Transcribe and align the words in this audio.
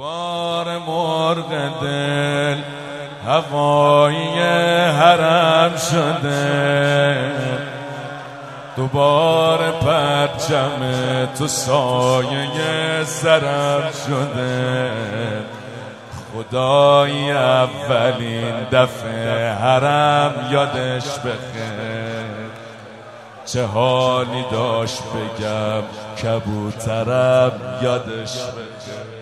دوباره 0.00 0.78
مرغ 0.78 1.80
دل 1.82 2.56
هوایی 3.26 4.38
حرم 4.90 5.76
شده. 5.76 7.32
دوباره 8.76 9.70
پرچم 9.70 10.70
تو 11.38 11.46
سایه 11.46 13.04
سرم 13.04 13.82
شده. 14.06 14.90
خدای 16.34 17.30
اولین 17.32 18.54
دفعه 18.72 19.52
حرم 19.52 20.48
یادش 20.50 21.18
بخیر. 21.18 22.50
چه 23.46 23.64
حالی 23.64 24.44
داشت 24.52 25.02
بگم 25.02 25.82
کبوترم 26.22 27.52
یادش 27.82 28.36
بخیر. 28.36 29.19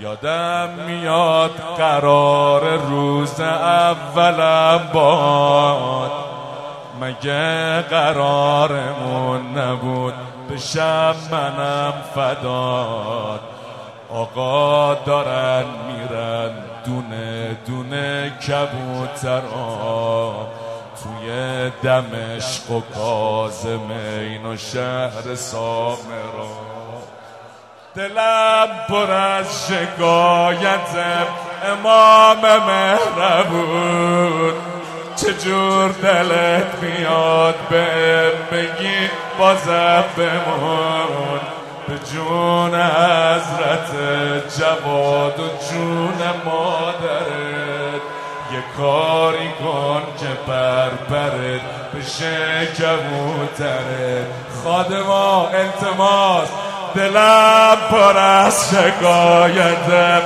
یادم 0.00 0.68
میاد 0.86 1.50
قرار 1.78 2.76
روز 2.76 3.40
اولم 3.40 4.88
باد. 4.92 6.10
مگه 7.00 7.82
قرارمون 7.82 9.58
نبود 9.58 10.14
بشم 10.50 11.14
منم 11.30 11.92
فداد. 12.14 13.40
آقا 14.10 14.94
دارن 14.94 15.64
میرن 15.86 16.50
دونه 16.84 17.56
دونه 17.66 18.30
کبوترا 18.30 20.32
توی 21.02 21.70
دمشق 21.82 22.70
و 22.70 22.80
کازمین 22.80 24.46
و 24.46 24.56
شهر 24.56 25.34
سامرا. 25.34 26.87
دلم 27.98 28.68
پر 28.88 29.10
از 29.10 29.66
شکایت 29.66 30.90
امام 31.64 32.40
مهربون. 32.66 34.52
چجور 35.16 35.88
دلت 35.88 36.82
میاد 36.82 37.54
به 37.70 37.86
بگی 38.52 39.10
بازم 39.38 40.04
بمون. 40.16 41.40
به 41.88 41.98
جون 42.12 42.74
حضرت 42.74 43.90
جواد 44.58 45.40
و 45.40 45.48
جون 45.70 46.18
مادرت. 46.44 48.02
یه 48.52 48.62
کاری 48.76 49.48
کن 49.48 50.02
که 50.20 50.26
بربرت 50.46 51.60
بشه 51.94 52.66
کبوترت 52.66 54.26
خادما 54.64 55.48
التماس 55.48 56.48
دلم 56.94 57.76
پر 57.90 58.16
از 58.16 58.70
شکایت. 58.70 60.22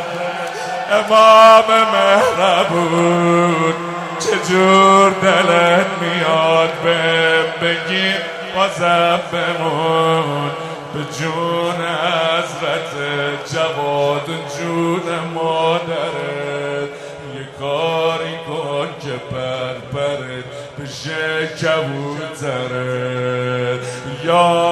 امام 0.92 1.64
مهربون 1.92 3.74
چجور 4.18 5.10
دلت 5.10 5.86
میاد 6.00 6.72
به 6.84 7.42
بگی 7.62 8.12
بازم 8.56 9.20
بمون. 9.32 10.50
به 10.94 11.00
جون 11.18 11.80
حضرت 11.80 12.92
جواد 13.54 14.26
جون 14.58 15.06
مادرت 15.34 16.92
یه 17.34 17.44
کاری 17.60 18.36
کن 18.46 18.88
که 19.00 19.14
پرپرت 19.30 20.48
بشه 20.80 21.46
کبوترت 21.62 22.62
یا 24.24 24.71